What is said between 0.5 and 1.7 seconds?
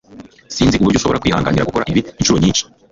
Sinzi uburyo ushobora kwihanganira